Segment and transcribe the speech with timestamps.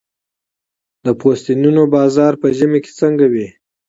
[1.05, 3.47] د پوستینونو بازار په ژمي کې څنګه وي؟